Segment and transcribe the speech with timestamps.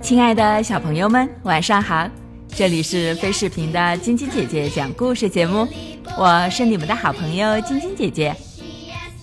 [0.00, 2.08] 亲爱的小朋友们，晚上好！
[2.48, 5.66] 这里是飞视频的晶晶姐姐讲故事节目，
[6.16, 8.34] 我是你们的好朋友晶晶姐姐。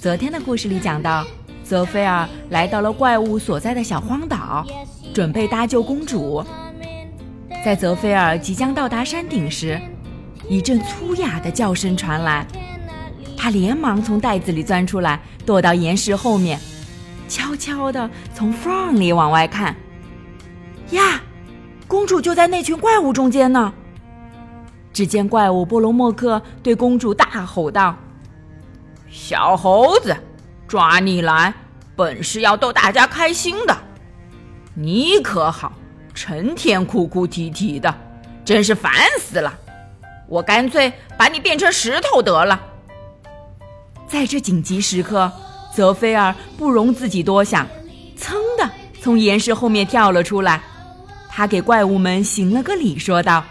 [0.00, 1.24] 昨天的故事里讲到，
[1.62, 4.66] 泽菲尔来到了怪物所在的小荒岛，
[5.12, 6.42] 准备搭救公主。
[7.64, 9.80] 在泽菲尔即将到达山顶时，
[10.48, 12.46] 一阵粗哑的叫声传来，
[13.36, 16.58] 他连忙从袋子里钻出来，躲到岩石后面，
[17.28, 19.76] 悄悄地从缝里往外看。
[20.92, 21.20] 呀，
[21.86, 23.72] 公主就在那群怪物中间呢！
[24.92, 27.96] 只见怪物波罗莫克对公主大吼道
[29.10, 30.16] ：“小猴子，
[30.68, 31.52] 抓你来，
[31.96, 33.76] 本是要逗大家开心的。
[34.74, 35.72] 你可好？”
[36.14, 37.94] 成天哭哭啼啼的，
[38.44, 39.58] 真是烦死了！
[40.28, 42.60] 我干脆把你变成石头得了。
[44.06, 45.32] 在这紧急时刻，
[45.74, 47.66] 泽菲尔不容自己多想，
[48.14, 50.62] 噌的从岩石后面跳了出来。
[51.34, 53.42] 他给怪物们行了个礼，说道：“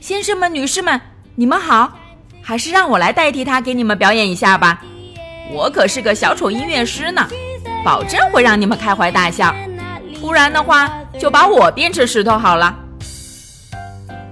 [0.00, 1.00] 先生们、女士们，
[1.36, 1.96] 你们好！
[2.42, 4.82] 还是让我来代替他给你们表演一下吧。
[5.52, 7.28] 我可是个小丑音乐师呢，
[7.84, 9.54] 保证会让你们开怀大笑。
[10.20, 12.74] 不然的话。”就把我变成石头好了。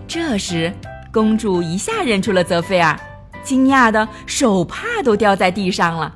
[0.08, 0.72] 这时，
[1.12, 2.98] 公主一下认出了泽菲尔，
[3.44, 6.12] 惊讶的手帕都掉在地上了。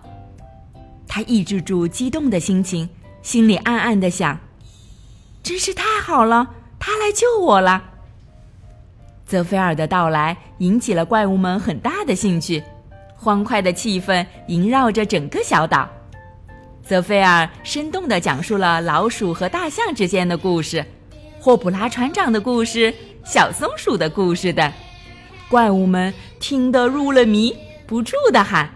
[1.06, 2.88] 她抑制住激动的心情，
[3.20, 4.36] 心里暗暗的想
[5.44, 6.48] ：“真是太好了，
[6.80, 7.84] 他来救我了。”
[9.24, 12.62] 泽菲尔的到来引起了怪物们很大的兴趣，
[13.14, 15.88] 欢快的气氛萦绕着整个小岛。
[16.82, 20.84] 泽菲尔生动地讲述了老鼠和大象之间的故事，
[21.40, 22.92] 霍普拉船长的故事，
[23.24, 24.72] 小松鼠的故事等。
[25.48, 27.56] 怪物们听得入了迷，
[27.86, 28.68] 不住地喊：“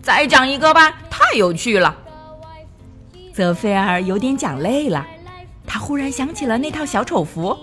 [0.00, 1.96] 再讲一个吧，太有趣了！”
[3.34, 5.06] 泽菲尔有点讲累了，
[5.66, 7.56] 他忽然想起了那套小丑服，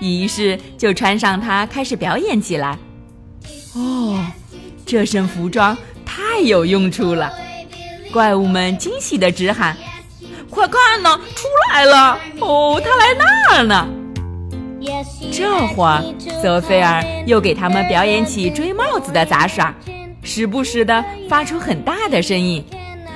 [0.00, 2.78] 于是就穿上它，开始表演起来。
[3.74, 4.18] 哦，
[4.84, 7.32] 这身服装太有用处了。
[8.12, 9.76] 怪物们惊喜的直喊
[10.48, 12.18] ：“快看呢，出来了！
[12.40, 13.88] 哦，他来那儿呢！”
[15.30, 16.02] 这会儿，
[16.42, 19.74] 泽菲尔又给他们表演起追帽子的杂耍，
[20.22, 22.64] 时不时的发出很大的声音，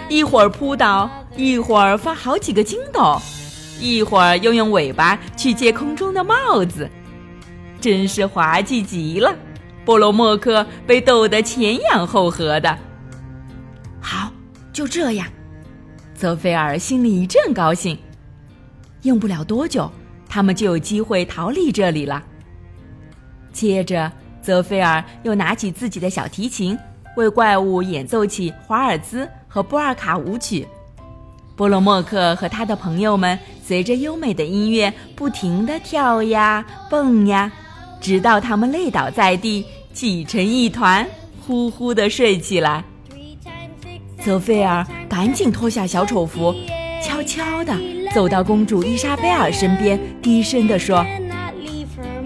[0.09, 3.21] 一会儿扑倒，一会儿发好几个筋斗，
[3.83, 6.89] 一会儿又用尾巴去接空中的帽子，
[7.81, 9.35] 真是滑稽极了。
[9.85, 12.79] 波罗莫克被逗得前仰后合的。
[14.01, 14.33] 好
[14.73, 15.27] 就这样，
[16.15, 17.99] 泽菲尔心里一阵高兴。
[19.03, 19.91] 用不了多久，
[20.29, 22.23] 他们就有机会逃离这里了。
[23.53, 24.11] 接着，
[24.41, 26.79] 泽菲尔又拿起自己的小提琴，
[27.17, 30.65] 为怪物演奏起华尔兹和波尔卡舞曲。
[31.57, 37.51] 波罗莫克和他的朋友们随着优美的音乐不停地跳呀蹦呀，
[38.01, 41.07] 直到他们累倒在地，挤成一团，
[41.41, 42.85] 呼呼地睡起来。
[44.21, 46.55] 泽菲尔赶紧脱下小丑服，
[47.03, 47.77] 悄悄地
[48.13, 51.05] 走到公主伊莎贝尔身边，低声地说：“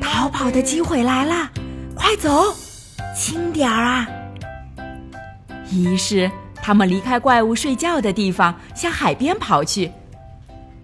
[0.00, 1.50] 逃跑的机会来了，
[1.94, 2.54] 快走，
[3.14, 4.08] 轻点儿啊！”
[5.72, 9.90] 于是他们离开怪物睡觉的地方，向海边跑去。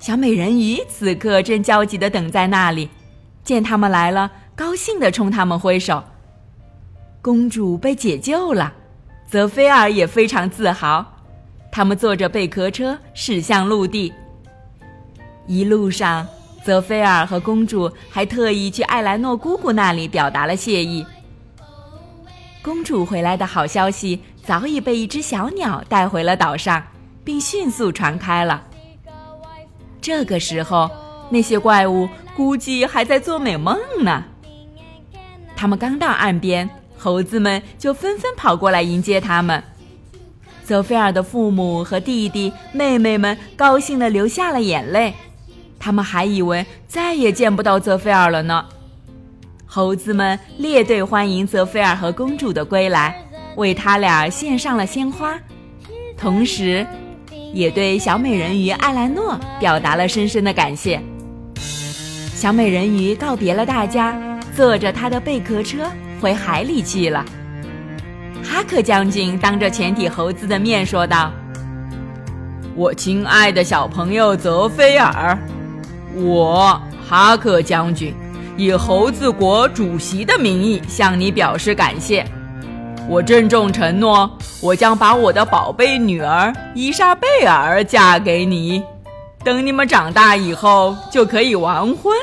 [0.02, 2.90] 小美人鱼此刻正焦急地等在那里，
[3.44, 6.02] 见他们来了，高兴地冲他们挥手。
[7.22, 8.72] 公主被解救了。
[9.30, 11.06] 泽菲尔也非常自豪，
[11.70, 14.12] 他们坐着贝壳车驶向陆地。
[15.46, 16.26] 一路上，
[16.64, 21.06] 泽菲尔和公主还特意去艾莱诺姑姑那里表达了谢意。
[22.60, 26.82] 公主回来的好消息早已被一只小鸟带回了岛上，
[27.22, 28.64] 并迅速传开了。
[30.02, 30.90] 这个时候，
[31.30, 32.06] 那些怪物
[32.36, 34.22] 估计还在做美梦呢。
[35.56, 36.68] 他们刚到岸边。
[36.98, 39.60] 猴子们就纷纷跑过来迎接他们。
[40.62, 45.12] 泽菲尔的父母和弟弟妹妹们高兴的流下了眼泪，
[45.80, 48.64] 他们还以为再也见不到泽菲尔了呢。
[49.66, 53.20] 猴子们列队欢迎泽菲尔和公主的归来，
[53.56, 55.36] 为他俩献上了鲜花，
[56.16, 56.86] 同时，
[57.52, 61.00] 也对小美人鱼艾兰诺表达了深深的感谢。
[62.34, 64.18] 小美人鱼告别了大家，
[64.56, 65.86] 坐着她的贝壳车。
[66.20, 67.24] 回海里去了。
[68.44, 71.32] 哈克将军当着全体猴子的面说道
[72.76, 75.36] ：“我亲爱的小朋友泽菲尔，
[76.14, 78.14] 我哈克将军
[78.56, 82.24] 以猴子国主席的名义向你表示感谢。
[83.08, 84.30] 我郑重承诺，
[84.62, 88.82] 我将把我的宝贝女儿伊莎贝尔嫁给你。
[89.44, 92.16] 等你们长大以后就可以完婚。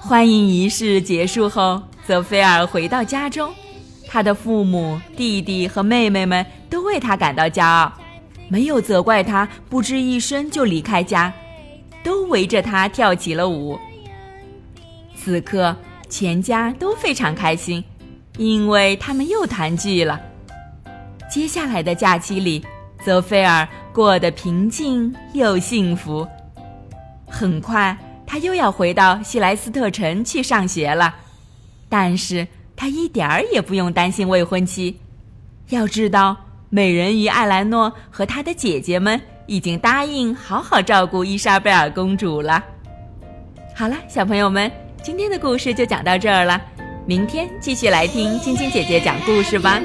[0.00, 3.52] 欢迎仪式结束后，泽菲尔回到家中，
[4.08, 7.92] 他的父母、弟弟和妹妹们都为他感到骄傲，
[8.48, 11.32] 没有责怪他不知一声就离开家，
[12.02, 13.78] 都围着他跳起了舞。
[15.14, 15.76] 此刻，
[16.08, 17.84] 全家都非常开心，
[18.38, 20.20] 因为他们又团聚了。
[21.30, 22.64] 接下来的假期里，
[23.04, 26.26] 泽菲尔过得平静又幸福。
[27.26, 27.96] 很快，
[28.26, 31.14] 他又要回到西莱斯特城去上学了。
[31.88, 34.98] 但是他一点儿也不用担心未婚妻。
[35.68, 36.36] 要知道，
[36.68, 42.62] 美人鱼艾兰诺和她的姐姐们已经答应好好照顾伊莎贝尔公主了。
[43.74, 44.70] 好了，小朋友们，
[45.02, 46.60] 今天的故事就讲到这儿了。
[47.04, 49.80] 明天继续来听晶晶姐姐讲故事吧。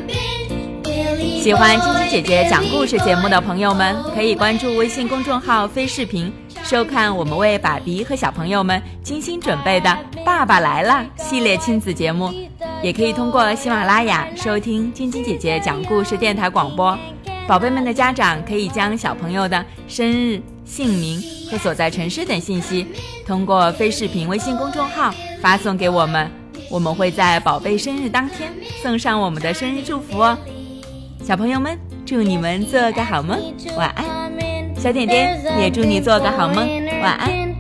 [1.42, 6.32] 喜欢晶晶姐姐讲故事节目的朋友们，可以关注微信公众号“飞视频”，
[6.64, 9.90] 收看我们为爸比和小朋友们精心准备的
[10.24, 12.32] 《爸爸来了》系列亲子节目。
[12.84, 16.96] 也可以通过喜马拉雅收听晶晶姐姐讲故事电台广播。
[17.48, 21.20] 宝贝们的家长可以将小朋友的生日、姓名
[21.50, 22.86] 和所在城市等信息，
[23.26, 25.12] 通过飞视频微信公众号
[25.42, 26.30] 发送给我们，
[26.70, 30.38] 我们会在宝贝生日当天送上我们的生日祝福哦。
[31.24, 33.40] 小朋友们，祝你们做个好梦，
[33.78, 34.06] 晚安。
[34.76, 36.68] 小点点也祝你做个好梦，
[37.02, 37.57] 晚安。